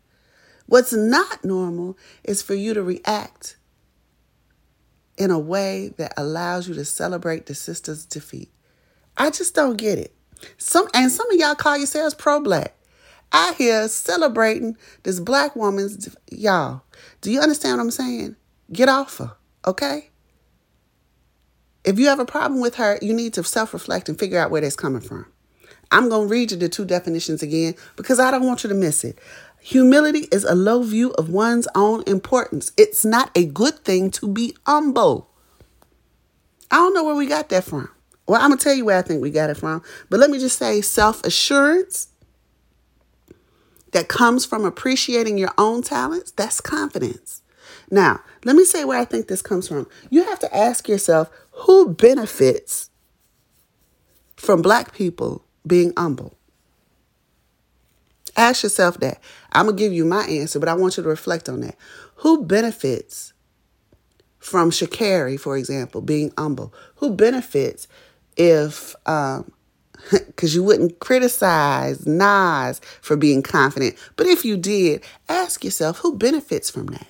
What's 0.68 0.94
not 0.94 1.44
normal 1.44 1.98
is 2.24 2.42
for 2.42 2.54
you 2.54 2.74
to 2.74 2.84
react 2.84 3.58
in 5.18 5.32
a 5.32 5.40
way 5.40 5.94
that 5.98 6.14
allows 6.18 6.68
you 6.68 6.74
to 6.76 6.86
celebrate 6.86 7.46
the 7.46 7.56
sister's 7.56 8.06
defeat. 8.06 8.52
I 9.16 9.30
just 9.30 9.56
don't 9.56 9.78
get 9.78 9.98
it. 9.98 10.15
Some 10.58 10.88
and 10.94 11.12
some 11.12 11.30
of 11.32 11.38
y'all 11.38 11.56
call 11.56 11.78
yourselves 11.78 12.14
pro-black. 12.14 12.76
I 13.32 13.54
hear 13.58 13.88
celebrating 13.88 14.78
this 15.04 15.20
black 15.20 15.56
woman's 15.56 16.16
y'all. 16.32 16.84
Do 17.22 17.32
you 17.32 17.40
understand 17.40 17.78
what 17.78 17.84
I'm 17.84 17.92
saying? 17.92 18.36
Get 18.72 18.90
off 18.90 19.18
her, 19.18 19.36
okay? 19.66 20.10
If 21.84 22.00
you 22.00 22.08
have 22.08 22.20
a 22.20 22.26
problem 22.26 22.62
with 22.62 22.76
her, 22.76 22.98
you 23.02 23.14
need 23.14 23.34
to 23.34 23.44
self 23.44 23.74
reflect 23.74 24.10
and 24.10 24.18
figure 24.18 24.40
out 24.40 24.52
where 24.52 24.62
that's 24.62 24.76
coming 24.76 25.02
from. 25.02 25.26
I'm 25.92 26.10
going 26.10 26.28
to 26.28 26.32
read 26.32 26.52
you 26.52 26.58
the 26.58 26.70
two 26.70 26.86
definitions 26.86 27.44
again 27.44 27.76
because 27.96 28.20
I 28.20 28.32
don't 28.32 28.46
want 28.46 28.64
you 28.64 28.70
to 28.70 28.76
miss 28.76 29.04
it. 29.04 29.20
Humility 29.62 30.28
is 30.32 30.44
a 30.44 30.56
low 30.56 30.84
view 30.84 31.12
of 31.14 31.30
one's 31.30 31.68
own 31.76 32.04
importance. 32.08 32.72
It's 32.78 33.06
not 33.06 33.32
a 33.36 33.46
good 33.46 33.80
thing 33.80 34.12
to 34.12 34.28
be 34.28 34.56
humble. 34.66 35.30
I 36.72 36.78
don't 36.78 36.94
know 36.94 37.04
where 37.04 37.16
we 37.16 37.28
got 37.28 37.50
that 37.50 37.64
from. 37.64 37.90
Well, 38.28 38.42
I'm 38.42 38.50
going 38.50 38.58
to 38.58 38.64
tell 38.64 38.74
you 38.74 38.86
where 38.86 38.98
I 38.98 39.02
think 39.02 39.22
we 39.22 39.30
got 39.30 39.50
it 39.50 39.58
from. 39.58 39.84
But 40.10 40.20
let 40.20 40.30
me 40.30 40.40
just 40.40 40.58
say 40.58 40.82
self 40.82 41.24
assurance 41.24 42.08
that 43.92 44.08
comes 44.08 44.46
from 44.46 44.66
appreciating 44.66 45.38
your 45.38 45.52
own 45.58 45.82
talents, 45.82 46.32
that's 46.32 46.60
confidence. 46.60 47.42
Now, 47.90 48.22
let 48.44 48.56
me 48.56 48.66
say 48.66 48.84
where 48.84 49.00
I 49.00 49.06
think 49.06 49.28
this 49.28 49.42
comes 49.42 49.68
from. 49.68 49.88
You 50.10 50.24
have 50.26 50.40
to 50.40 50.56
ask 50.56 50.90
yourself 50.90 51.30
who 51.52 51.94
benefits 51.94 52.90
from 54.36 54.62
black 54.62 54.94
people 54.94 55.46
being 55.66 55.94
humble? 55.98 56.38
Ask 58.36 58.64
yourself 58.64 59.00
that. 59.00 59.22
I'm 59.54 59.68
going 59.68 59.78
to 59.78 59.82
give 59.82 59.94
you 59.94 60.04
my 60.04 60.26
answer, 60.26 60.60
but 60.60 60.68
I 60.68 60.74
want 60.74 60.98
you 60.98 61.04
to 61.04 61.10
reflect 61.10 61.48
on 61.48 61.62
that. 61.62 61.78
Who 62.18 62.44
benefits 62.44 63.34
from 64.40 64.72
Sha'Carri, 64.72 65.40
for 65.40 65.56
example, 65.56 66.02
being 66.02 66.34
humble? 66.38 66.74
Who 66.98 67.12
benefits 67.16 67.88
if, 68.38 68.96
um, 69.06 69.52
because 70.12 70.54
you 70.54 70.64
wouldn't 70.64 71.00
criticize 71.00 72.06
Nas 72.06 72.80
for 73.02 73.16
being 73.16 73.42
confident. 73.42 73.96
But 74.16 74.28
if 74.28 74.46
you 74.46 74.58
did, 74.58 75.04
ask 75.28 75.64
yourself 75.64 76.00
who 76.00 76.18
benefits 76.18 76.70
from 76.70 76.88
that? 76.88 77.08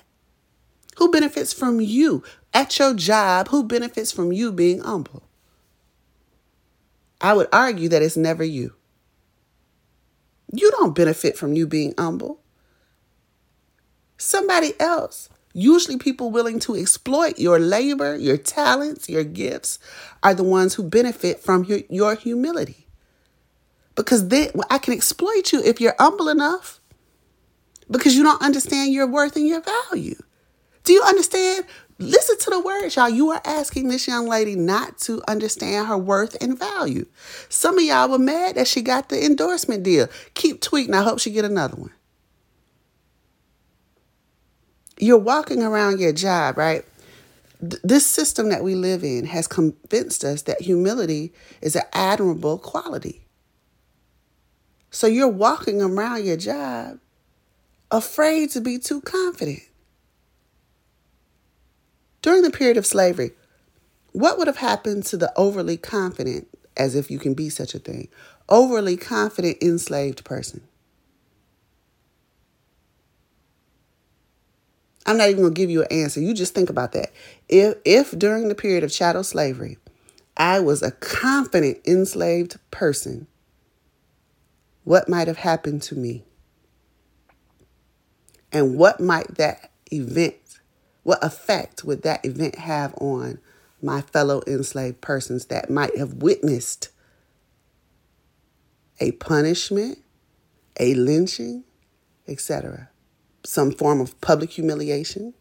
Who 0.96 1.10
benefits 1.10 1.52
from 1.52 1.80
you 1.80 2.22
at 2.54 2.78
your 2.78 2.94
job? 2.94 3.48
Who 3.48 3.64
benefits 3.64 4.12
from 4.12 4.32
you 4.32 4.50
being 4.52 4.80
humble? 4.80 5.22
I 7.20 7.34
would 7.34 7.48
argue 7.52 7.88
that 7.90 8.02
it's 8.02 8.16
never 8.16 8.44
you. 8.44 8.74
You 10.52 10.70
don't 10.72 10.94
benefit 10.94 11.36
from 11.36 11.54
you 11.54 11.66
being 11.66 11.94
humble. 11.98 12.40
Somebody 14.16 14.72
else, 14.80 15.28
usually 15.56 15.96
people 15.96 16.30
willing 16.30 16.60
to 16.60 16.76
exploit 16.76 17.38
your 17.38 17.58
labor, 17.58 18.14
your 18.14 18.36
talents, 18.36 19.08
your 19.08 19.24
gifts, 19.24 19.78
are 20.22 20.34
the 20.34 20.44
ones 20.44 20.74
who 20.74 20.82
benefit 20.82 21.40
from 21.40 21.64
your, 21.64 21.80
your 21.88 22.14
humility. 22.14 22.86
Because 23.94 24.28
then 24.28 24.50
I 24.68 24.76
can 24.76 24.92
exploit 24.92 25.54
you 25.54 25.62
if 25.64 25.80
you're 25.80 25.94
humble 25.98 26.28
enough 26.28 26.80
because 27.90 28.14
you 28.14 28.22
don't 28.22 28.42
understand 28.42 28.92
your 28.92 29.06
worth 29.06 29.34
and 29.34 29.48
your 29.48 29.62
value. 29.62 30.16
Do 30.84 30.92
you 30.92 31.02
understand? 31.02 31.64
Listen 31.98 32.36
to 32.38 32.50
the 32.50 32.60
words, 32.60 32.96
y'all. 32.96 33.08
You 33.08 33.30
are 33.30 33.40
asking 33.46 33.88
this 33.88 34.06
young 34.06 34.28
lady 34.28 34.54
not 34.54 34.98
to 34.98 35.22
understand 35.26 35.86
her 35.86 35.96
worth 35.96 36.36
and 36.42 36.58
value. 36.58 37.06
Some 37.48 37.78
of 37.78 37.84
y'all 37.84 38.10
were 38.10 38.18
mad 38.18 38.56
that 38.56 38.68
she 38.68 38.82
got 38.82 39.08
the 39.08 39.24
endorsement 39.24 39.84
deal. 39.84 40.08
Keep 40.34 40.60
tweeting. 40.60 40.92
I 40.92 41.02
hope 41.02 41.18
she 41.18 41.30
get 41.30 41.46
another 41.46 41.76
one. 41.76 41.92
You're 44.98 45.18
walking 45.18 45.62
around 45.62 46.00
your 46.00 46.12
job, 46.12 46.56
right? 46.56 46.84
This 47.60 48.06
system 48.06 48.48
that 48.50 48.62
we 48.62 48.74
live 48.74 49.02
in 49.02 49.26
has 49.26 49.46
convinced 49.46 50.24
us 50.24 50.42
that 50.42 50.62
humility 50.62 51.32
is 51.60 51.76
an 51.76 51.82
admirable 51.92 52.58
quality. 52.58 53.26
So 54.90 55.06
you're 55.06 55.28
walking 55.28 55.82
around 55.82 56.24
your 56.24 56.36
job 56.36 56.98
afraid 57.90 58.50
to 58.50 58.60
be 58.60 58.78
too 58.78 59.00
confident. 59.00 59.62
During 62.22 62.42
the 62.42 62.50
period 62.50 62.76
of 62.76 62.86
slavery, 62.86 63.32
what 64.12 64.38
would 64.38 64.46
have 64.46 64.56
happened 64.56 65.04
to 65.04 65.16
the 65.16 65.32
overly 65.36 65.76
confident, 65.76 66.48
as 66.76 66.94
if 66.94 67.10
you 67.10 67.18
can 67.18 67.34
be 67.34 67.50
such 67.50 67.74
a 67.74 67.78
thing, 67.78 68.08
overly 68.48 68.96
confident 68.96 69.58
enslaved 69.62 70.24
person? 70.24 70.62
I'm 75.06 75.16
not 75.16 75.28
even 75.28 75.42
going 75.42 75.54
to 75.54 75.60
give 75.60 75.70
you 75.70 75.82
an 75.82 75.92
answer. 75.92 76.20
You 76.20 76.34
just 76.34 76.54
think 76.54 76.68
about 76.68 76.92
that. 76.92 77.12
If, 77.48 77.76
if 77.84 78.18
during 78.18 78.48
the 78.48 78.54
period 78.54 78.84
of 78.84 78.92
chattel 78.92 79.24
slavery, 79.24 79.78
I 80.36 80.60
was 80.60 80.82
a 80.82 80.90
confident 80.90 81.78
enslaved 81.86 82.58
person, 82.70 83.26
what 84.84 85.08
might 85.08 85.28
have 85.28 85.38
happened 85.38 85.82
to 85.82 85.94
me? 85.94 86.24
And 88.52 88.76
what 88.76 89.00
might 89.00 89.36
that 89.36 89.70
event 89.92 90.34
what 91.06 91.22
effect 91.22 91.84
would 91.84 92.02
that 92.02 92.24
event 92.24 92.56
have 92.56 92.92
on 92.96 93.38
my 93.80 94.00
fellow 94.00 94.42
enslaved 94.44 95.00
persons 95.00 95.44
that 95.44 95.70
might 95.70 95.96
have 95.96 96.14
witnessed 96.14 96.88
a 98.98 99.12
punishment, 99.12 99.98
a 100.80 100.94
lynching, 100.94 101.62
etc., 102.26 102.90
some 103.46 103.72
form 103.72 104.00
of 104.00 104.20
public 104.20 104.50
humiliation? 104.50 105.34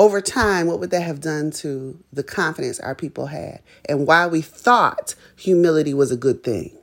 over 0.00 0.22
time, 0.22 0.66
what 0.66 0.80
would 0.80 0.90
that 0.90 1.02
have 1.02 1.20
done 1.20 1.50
to 1.50 2.02
the 2.10 2.22
confidence 2.22 2.80
our 2.80 2.94
people 2.94 3.26
had 3.26 3.60
and 3.86 4.06
why 4.06 4.26
we 4.26 4.40
thought 4.40 5.14
humility 5.36 5.92
was 5.92 6.10
a 6.10 6.16
good 6.16 6.42
thing? 6.42 6.74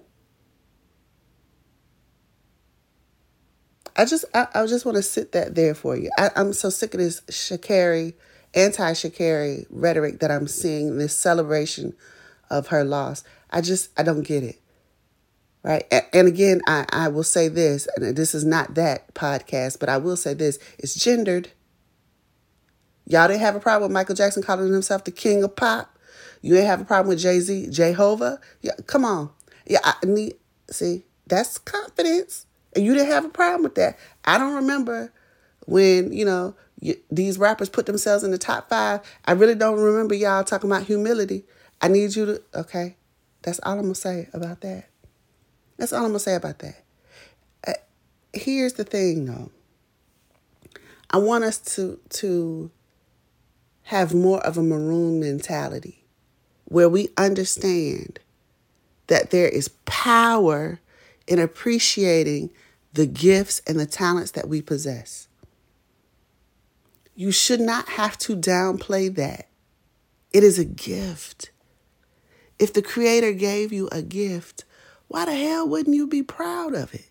I 3.95 4.05
just 4.05 4.25
I, 4.35 4.47
I 4.53 4.67
just 4.67 4.85
want 4.85 4.97
to 4.97 5.01
sit 5.01 5.31
that 5.31 5.55
there 5.55 5.73
for 5.73 5.97
you. 5.97 6.11
I, 6.19 6.29
I'm 6.35 6.53
so 6.53 6.69
sick 6.69 6.93
of 6.93 6.99
this 6.99 7.21
Sha'Carri, 7.21 8.13
anti-Sha'Carri 8.53 9.65
rhetoric 9.71 10.19
that 10.19 10.29
I'm 10.29 10.47
seeing, 10.47 10.99
this 10.99 11.17
celebration 11.17 11.95
of 12.51 12.67
her 12.67 12.83
loss. 12.83 13.23
I 13.49 13.61
just 13.61 13.89
I 13.99 14.03
don't 14.03 14.21
get 14.21 14.43
it. 14.43 14.61
Right. 15.67 15.83
And 16.13 16.29
again, 16.29 16.61
I, 16.65 16.85
I 16.93 17.07
will 17.09 17.23
say 17.23 17.49
this, 17.49 17.89
and 17.97 18.15
this 18.15 18.33
is 18.33 18.45
not 18.45 18.75
that 18.75 19.13
podcast, 19.13 19.79
but 19.79 19.89
I 19.89 19.97
will 19.97 20.15
say 20.15 20.33
this, 20.33 20.59
it's 20.79 20.95
gendered. 20.95 21.51
Y'all 23.05 23.27
didn't 23.27 23.41
have 23.41 23.57
a 23.57 23.59
problem 23.59 23.89
with 23.89 23.93
Michael 23.93 24.15
Jackson 24.15 24.41
calling 24.41 24.71
himself 24.71 25.03
the 25.03 25.11
king 25.11 25.43
of 25.43 25.57
pop. 25.57 25.93
You 26.41 26.53
didn't 26.53 26.67
have 26.67 26.79
a 26.79 26.85
problem 26.85 27.09
with 27.09 27.19
Jay-Z, 27.19 27.67
Jehovah. 27.69 28.39
Yeah, 28.61 28.75
come 28.85 29.03
on. 29.03 29.29
Yeah, 29.65 29.79
I 29.83 29.95
need 30.05 30.35
see, 30.71 31.03
that's 31.25 31.57
confidence. 31.57 32.45
And 32.73 32.85
you 32.85 32.93
didn't 32.93 33.11
have 33.11 33.25
a 33.25 33.29
problem 33.29 33.63
with 33.63 33.75
that. 33.75 33.99
I 34.23 34.37
don't 34.37 34.55
remember 34.55 35.11
when, 35.65 36.13
you 36.13 36.23
know, 36.23 36.55
you, 36.79 36.95
these 37.11 37.37
rappers 37.37 37.67
put 37.67 37.87
themselves 37.87 38.23
in 38.23 38.31
the 38.31 38.37
top 38.37 38.69
five. 38.69 39.01
I 39.25 39.33
really 39.33 39.55
don't 39.55 39.77
remember 39.77 40.15
y'all 40.15 40.45
talking 40.45 40.71
about 40.71 40.83
humility. 40.83 41.43
I 41.81 41.89
need 41.89 42.15
you 42.15 42.25
to, 42.25 42.41
okay. 42.55 42.95
That's 43.41 43.59
all 43.63 43.77
I'm 43.77 43.89
to 43.89 43.95
say 43.95 44.29
about 44.31 44.61
that. 44.61 44.87
That's 45.77 45.93
all 45.93 46.05
I'm 46.05 46.13
to 46.13 46.19
say 46.19 46.35
about 46.35 46.59
that. 46.59 46.83
Uh, 47.67 47.73
here's 48.33 48.73
the 48.73 48.83
thing, 48.83 49.25
though. 49.25 49.51
I 51.09 51.17
want 51.17 51.43
us 51.43 51.57
to, 51.75 51.99
to 52.09 52.71
have 53.83 54.13
more 54.13 54.45
of 54.45 54.57
a 54.57 54.63
maroon 54.63 55.19
mentality 55.19 56.03
where 56.65 56.89
we 56.89 57.09
understand 57.17 58.19
that 59.07 59.29
there 59.29 59.47
is 59.47 59.69
power 59.85 60.79
in 61.25 61.39
appreciating 61.39 62.49
the 62.93 63.05
gifts 63.05 63.61
and 63.67 63.79
the 63.79 63.85
talents 63.85 64.31
that 64.31 64.49
we 64.49 64.61
possess. 64.61 65.27
You 67.15 67.31
should 67.31 67.61
not 67.61 67.89
have 67.89 68.17
to 68.19 68.35
downplay 68.35 69.13
that. 69.15 69.47
It 70.31 70.43
is 70.43 70.59
a 70.59 70.65
gift. 70.65 71.51
If 72.59 72.73
the 72.73 72.81
Creator 72.81 73.33
gave 73.33 73.71
you 73.71 73.87
a 73.91 74.01
gift, 74.01 74.65
why 75.07 75.25
the 75.25 75.35
hell 75.35 75.67
wouldn't 75.67 75.95
you 75.95 76.07
be 76.07 76.23
proud 76.23 76.73
of 76.75 76.93
it? 76.93 77.09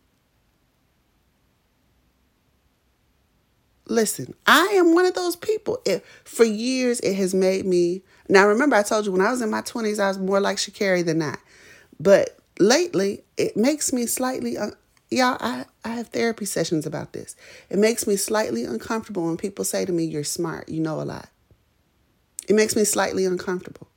Listen, 3.88 4.34
I 4.46 4.66
am 4.74 4.94
one 4.94 5.06
of 5.06 5.14
those 5.14 5.36
people. 5.36 5.80
It, 5.84 6.04
for 6.24 6.44
years, 6.44 6.98
it 7.00 7.14
has 7.14 7.34
made 7.34 7.64
me. 7.64 8.02
Now, 8.28 8.48
remember, 8.48 8.74
I 8.76 8.82
told 8.82 9.06
you 9.06 9.12
when 9.12 9.20
I 9.20 9.30
was 9.30 9.42
in 9.42 9.50
my 9.50 9.62
20s, 9.62 10.00
I 10.00 10.08
was 10.08 10.18
more 10.18 10.40
like 10.40 10.56
Sha'Carri 10.56 11.04
than 11.04 11.18
not. 11.18 11.38
But 12.00 12.38
lately, 12.58 13.22
it 13.36 13.56
makes 13.56 13.92
me 13.92 14.06
slightly. 14.06 14.58
Un- 14.58 14.74
Y'all, 15.08 15.36
I, 15.38 15.66
I 15.84 15.90
have 15.90 16.08
therapy 16.08 16.44
sessions 16.46 16.84
about 16.84 17.12
this. 17.12 17.36
It 17.70 17.78
makes 17.78 18.08
me 18.08 18.16
slightly 18.16 18.64
uncomfortable 18.64 19.24
when 19.26 19.36
people 19.36 19.64
say 19.64 19.84
to 19.84 19.92
me, 19.92 20.04
You're 20.04 20.24
smart, 20.24 20.68
you 20.68 20.80
know 20.80 21.00
a 21.00 21.04
lot. 21.04 21.28
It 22.48 22.54
makes 22.56 22.74
me 22.74 22.82
slightly 22.84 23.24
uncomfortable. 23.24 23.88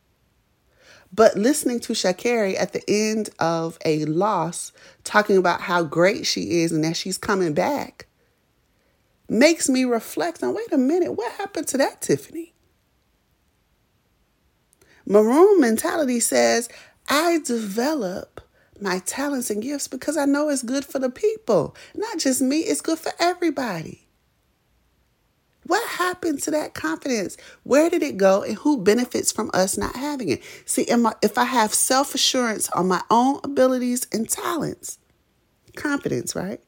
But 1.12 1.36
listening 1.36 1.80
to 1.82 1.94
Sha'Carri 1.94 2.60
at 2.60 2.74
the 2.74 2.84
end 2.88 3.30
of 3.40 3.78
a 3.84 4.06
loss, 4.06 4.72
talking 5.04 5.38
about 5.38 5.62
how 5.62 5.84
great 5.84 6.26
she 6.26 6.62
is 6.62 6.72
and 6.72 6.84
that 6.84 6.96
she's 6.98 7.18
coming 7.18 7.54
back, 7.54 8.08
makes 9.28 9.70
me 9.70 9.86
reflect 9.86 10.44
on 10.44 10.54
wait 10.56 10.72
a 10.72 10.78
minute, 10.78 11.14
what 11.14 11.32
happened 11.34 11.68
to 11.68 11.78
that 11.78 12.02
Tiffany? 12.02 12.54
Maroon 15.06 15.60
mentality 15.60 16.20
says, 16.20 16.70
I 17.08 17.40
develop 17.40 18.42
my 18.80 19.00
talents 19.00 19.50
and 19.50 19.62
gifts 19.62 19.88
because 19.88 20.16
I 20.18 20.26
know 20.26 20.50
it's 20.50 20.64
good 20.64 20.86
for 20.86 21.00
the 21.00 21.10
people. 21.10 21.76
Not 21.96 22.20
just 22.20 22.42
me, 22.42 22.60
it's 22.60 22.82
good 22.82 23.00
for 23.00 23.12
everybody. 23.20 24.09
What 25.70 25.88
happened 25.88 26.42
to 26.42 26.52
that 26.52 26.74
confidence? 26.74 27.38
Where 27.62 27.92
did 27.92 28.02
it 28.02 28.18
go 28.18 28.42
and 28.42 28.56
who 28.56 28.82
benefits 28.82 29.32
from 29.32 29.52
us 29.54 29.78
not 29.78 29.96
having 29.96 30.30
it? 30.30 30.42
See, 30.66 30.88
if 30.90 31.38
I 31.38 31.44
have 31.44 31.76
self 31.76 32.16
assurance 32.16 32.72
on 32.72 32.88
my 32.88 33.04
own 33.12 33.40
abilities 33.44 34.08
and 34.12 34.28
talents, 34.28 34.98
confidence, 35.76 36.36
right? 36.36 36.60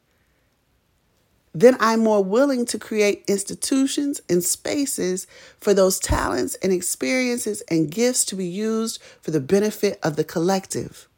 Then 1.51 1.77
I'm 1.79 2.01
more 2.01 2.23
willing 2.23 2.63
to 2.67 2.77
create 2.77 3.23
institutions 3.27 4.21
and 4.29 4.43
spaces 4.43 5.25
for 5.59 5.73
those 5.73 5.97
talents 5.97 6.53
and 6.61 6.71
experiences 6.71 7.63
and 7.71 7.89
gifts 7.89 8.23
to 8.25 8.35
be 8.35 8.45
used 8.45 9.01
for 9.19 9.31
the 9.31 9.41
benefit 9.41 9.97
of 10.03 10.15
the 10.15 10.23
collective. 10.23 11.09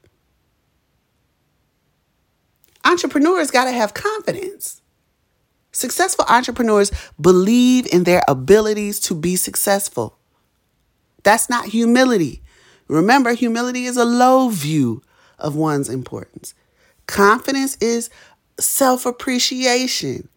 Entrepreneurs 2.86 3.52
got 3.52 3.66
to 3.66 3.74
have 3.74 3.94
confidence. 3.94 4.83
Successful 5.74 6.24
entrepreneurs 6.30 6.92
believe 7.20 7.88
in 7.92 8.04
their 8.04 8.22
abilities 8.28 9.00
to 9.02 9.16
be 9.16 9.36
successful. 9.36 10.18
That's 11.24 11.50
not 11.50 11.66
humility. 11.66 12.44
Remember, 12.88 13.34
humility 13.34 13.86
is 13.86 13.98
a 13.98 14.06
low 14.06 14.50
view 14.50 15.02
of 15.40 15.56
one's 15.56 15.90
importance. 15.90 16.54
Confidence 17.08 17.76
is 17.82 18.12
self 18.60 19.06
appreciation. 19.08 20.30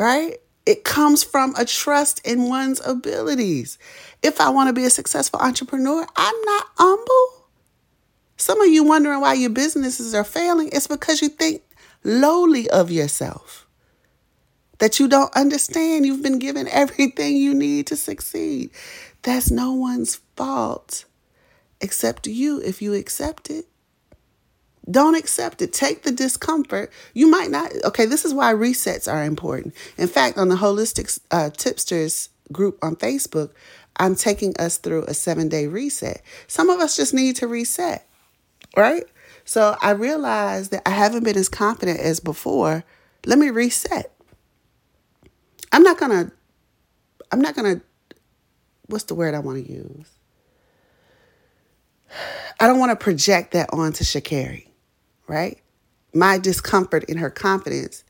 Right? 0.00 0.38
It 0.64 0.84
comes 0.84 1.22
from 1.22 1.54
a 1.56 1.66
trust 1.66 2.26
in 2.26 2.48
one's 2.48 2.80
abilities. 2.86 3.78
If 4.22 4.40
I 4.40 4.48
want 4.48 4.68
to 4.68 4.72
be 4.72 4.86
a 4.86 4.90
successful 4.90 5.38
entrepreneur, 5.40 6.06
I'm 6.16 6.40
not 6.46 6.66
humble. 6.78 7.46
Some 8.38 8.60
of 8.62 8.68
you 8.68 8.82
wondering 8.84 9.20
why 9.20 9.34
your 9.34 9.50
businesses 9.50 10.14
are 10.14 10.24
failing, 10.24 10.70
it's 10.72 10.86
because 10.86 11.20
you 11.20 11.28
think 11.28 11.62
lowly 12.04 12.68
of 12.70 12.90
yourself. 12.90 13.66
That 14.78 15.00
you 15.00 15.08
don't 15.08 15.34
understand 15.36 16.06
you've 16.06 16.22
been 16.22 16.38
given 16.38 16.68
everything 16.68 17.36
you 17.36 17.54
need 17.54 17.86
to 17.88 17.96
succeed. 17.96 18.70
That's 19.22 19.50
no 19.50 19.72
one's 19.72 20.20
fault 20.36 21.06
except 21.80 22.26
you 22.26 22.60
if 22.62 22.82
you 22.82 22.94
accept 22.94 23.50
it. 23.50 23.66
Don't 24.90 25.16
accept 25.16 25.62
it. 25.62 25.72
Take 25.72 26.02
the 26.02 26.12
discomfort. 26.12 26.92
You 27.14 27.28
might 27.30 27.50
not. 27.50 27.72
Okay, 27.84 28.04
this 28.06 28.24
is 28.24 28.34
why 28.34 28.52
resets 28.52 29.10
are 29.10 29.24
important. 29.24 29.74
In 29.96 30.08
fact, 30.08 30.36
on 30.36 30.48
the 30.48 30.56
Holistic 30.56 31.18
uh, 31.30 31.50
Tipsters 31.50 32.28
group 32.52 32.78
on 32.82 32.96
Facebook, 32.96 33.50
I'm 33.96 34.14
taking 34.14 34.54
us 34.58 34.76
through 34.76 35.04
a 35.04 35.14
seven 35.14 35.48
day 35.48 35.66
reset. 35.66 36.22
Some 36.48 36.68
of 36.68 36.80
us 36.80 36.96
just 36.96 37.14
need 37.14 37.36
to 37.36 37.48
reset 37.48 38.06
right? 38.76 39.04
So 39.44 39.76
I 39.82 39.90
realized 39.90 40.70
that 40.70 40.82
I 40.86 40.90
haven't 40.90 41.24
been 41.24 41.36
as 41.36 41.48
confident 41.48 42.00
as 42.00 42.20
before. 42.20 42.84
Let 43.26 43.38
me 43.38 43.50
reset. 43.50 44.12
I'm 45.72 45.82
not 45.82 45.98
gonna, 45.98 46.32
I'm 47.32 47.40
not 47.40 47.54
gonna, 47.54 47.80
what's 48.86 49.04
the 49.04 49.14
word 49.14 49.34
I 49.34 49.40
wanna 49.40 49.60
use? 49.60 50.08
I 52.60 52.66
don't 52.66 52.78
wanna 52.78 52.96
project 52.96 53.52
that 53.52 53.70
onto 53.72 54.04
Sha'Carri, 54.04 54.68
right? 55.26 55.58
My 56.14 56.38
discomfort 56.38 57.04
in 57.04 57.18
her 57.18 57.30
confidence. 57.30 58.04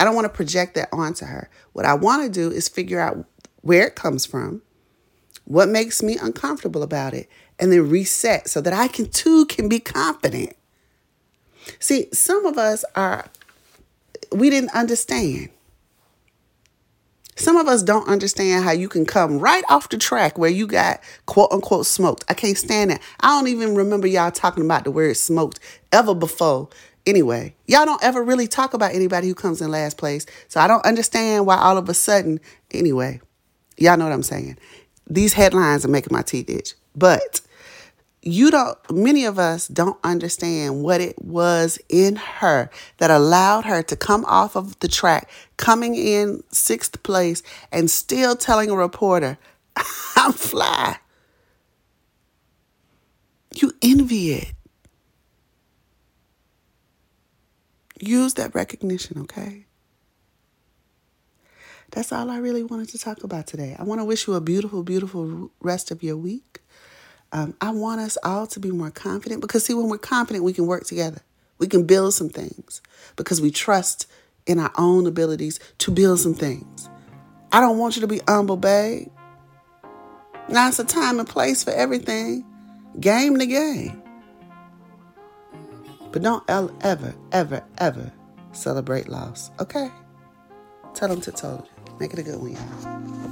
I 0.00 0.04
don't 0.04 0.14
wanna 0.16 0.28
project 0.28 0.74
that 0.74 0.88
onto 0.92 1.24
her. 1.26 1.48
What 1.72 1.86
I 1.86 1.94
wanna 1.94 2.28
do 2.28 2.50
is 2.50 2.68
figure 2.68 3.00
out 3.00 3.24
where 3.62 3.86
it 3.86 3.94
comes 3.94 4.26
from, 4.26 4.62
what 5.48 5.70
makes 5.70 6.02
me 6.02 6.18
uncomfortable 6.20 6.82
about 6.82 7.14
it, 7.14 7.26
and 7.58 7.72
then 7.72 7.88
reset 7.88 8.48
so 8.48 8.60
that 8.60 8.74
I 8.74 8.86
can 8.86 9.08
too 9.08 9.46
can 9.46 9.66
be 9.66 9.80
confident. 9.80 10.54
See, 11.78 12.08
some 12.12 12.44
of 12.44 12.58
us 12.58 12.84
are, 12.94 13.24
we 14.30 14.50
didn't 14.50 14.74
understand. 14.74 15.48
Some 17.34 17.56
of 17.56 17.66
us 17.66 17.82
don't 17.82 18.08
understand 18.08 18.64
how 18.64 18.72
you 18.72 18.90
can 18.90 19.06
come 19.06 19.38
right 19.38 19.64
off 19.70 19.88
the 19.88 19.96
track 19.96 20.36
where 20.36 20.50
you 20.50 20.66
got 20.66 21.00
quote 21.24 21.50
unquote 21.50 21.86
smoked. 21.86 22.24
I 22.28 22.34
can't 22.34 22.58
stand 22.58 22.90
that. 22.90 23.00
I 23.20 23.28
don't 23.28 23.48
even 23.48 23.74
remember 23.74 24.06
y'all 24.06 24.30
talking 24.30 24.64
about 24.64 24.84
the 24.84 24.90
word 24.90 25.16
smoked 25.16 25.60
ever 25.92 26.14
before. 26.14 26.68
Anyway, 27.06 27.54
y'all 27.66 27.86
don't 27.86 28.04
ever 28.04 28.22
really 28.22 28.48
talk 28.48 28.74
about 28.74 28.94
anybody 28.94 29.28
who 29.28 29.34
comes 29.34 29.62
in 29.62 29.70
last 29.70 29.96
place. 29.96 30.26
So 30.48 30.60
I 30.60 30.66
don't 30.66 30.84
understand 30.84 31.46
why 31.46 31.56
all 31.56 31.78
of 31.78 31.88
a 31.88 31.94
sudden, 31.94 32.38
anyway, 32.70 33.22
y'all 33.78 33.96
know 33.96 34.04
what 34.04 34.12
I'm 34.12 34.22
saying. 34.22 34.58
These 35.08 35.32
headlines 35.32 35.84
are 35.84 35.88
making 35.88 36.14
my 36.14 36.22
teeth 36.22 36.50
itch. 36.50 36.74
But 36.94 37.40
you 38.22 38.50
don't 38.50 38.78
many 38.90 39.24
of 39.24 39.38
us 39.38 39.68
don't 39.68 39.98
understand 40.04 40.82
what 40.82 41.00
it 41.00 41.22
was 41.22 41.78
in 41.88 42.16
her 42.16 42.68
that 42.98 43.10
allowed 43.10 43.64
her 43.64 43.82
to 43.82 43.96
come 43.96 44.24
off 44.26 44.56
of 44.56 44.78
the 44.80 44.88
track 44.88 45.30
coming 45.56 45.94
in 45.94 46.42
sixth 46.50 47.02
place 47.02 47.42
and 47.72 47.90
still 47.90 48.34
telling 48.36 48.70
a 48.70 48.76
reporter 48.76 49.38
i'm 50.16 50.32
fly. 50.32 50.98
You 53.54 53.72
envy 53.82 54.32
it. 54.34 54.52
Use 58.00 58.34
that 58.34 58.54
recognition 58.54 59.20
okay 59.22 59.67
That's 61.98 62.12
all 62.12 62.30
I 62.30 62.38
really 62.38 62.62
wanted 62.62 62.90
to 62.90 62.98
talk 62.98 63.24
about 63.24 63.48
today. 63.48 63.74
I 63.76 63.82
want 63.82 64.00
to 64.00 64.04
wish 64.04 64.28
you 64.28 64.34
a 64.34 64.40
beautiful, 64.40 64.84
beautiful 64.84 65.50
rest 65.58 65.90
of 65.90 66.00
your 66.00 66.16
week. 66.16 66.60
Um, 67.32 67.56
I 67.60 67.72
want 67.72 68.00
us 68.00 68.16
all 68.22 68.46
to 68.46 68.60
be 68.60 68.70
more 68.70 68.92
confident 68.92 69.40
because, 69.40 69.64
see, 69.64 69.74
when 69.74 69.88
we're 69.88 69.98
confident, 69.98 70.44
we 70.44 70.52
can 70.52 70.68
work 70.68 70.84
together. 70.84 71.22
We 71.58 71.66
can 71.66 71.86
build 71.86 72.14
some 72.14 72.28
things 72.28 72.82
because 73.16 73.40
we 73.40 73.50
trust 73.50 74.06
in 74.46 74.60
our 74.60 74.70
own 74.78 75.08
abilities 75.08 75.58
to 75.78 75.90
build 75.90 76.20
some 76.20 76.34
things. 76.34 76.88
I 77.50 77.58
don't 77.58 77.78
want 77.78 77.96
you 77.96 78.02
to 78.02 78.06
be 78.06 78.20
humble, 78.28 78.56
babe. 78.56 79.08
Now 80.48 80.68
it's 80.68 80.78
a 80.78 80.84
time 80.84 81.18
and 81.18 81.28
place 81.28 81.64
for 81.64 81.72
everything. 81.72 82.46
Game 83.00 83.34
the 83.38 83.46
game. 83.46 84.00
But 86.12 86.22
don't 86.22 86.48
ever, 86.48 87.12
ever, 87.32 87.64
ever 87.78 88.12
celebrate 88.52 89.08
loss, 89.08 89.50
okay? 89.58 89.90
Tell 90.94 91.08
them 91.08 91.20
to 91.22 91.32
tell. 91.32 91.68
Make 92.00 92.12
it 92.12 92.20
a 92.20 92.22
good 92.22 92.40
one. 92.40 93.27